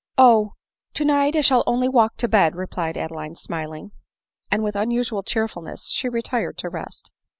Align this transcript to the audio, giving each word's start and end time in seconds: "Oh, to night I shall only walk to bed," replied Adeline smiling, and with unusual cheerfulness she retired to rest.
"Oh, 0.17 0.53
to 0.95 1.05
night 1.05 1.35
I 1.35 1.41
shall 1.41 1.63
only 1.67 1.87
walk 1.87 2.15
to 2.17 2.27
bed," 2.27 2.55
replied 2.55 2.97
Adeline 2.97 3.35
smiling, 3.35 3.91
and 4.49 4.63
with 4.63 4.75
unusual 4.75 5.21
cheerfulness 5.21 5.89
she 5.89 6.09
retired 6.09 6.57
to 6.57 6.69
rest. 6.69 7.11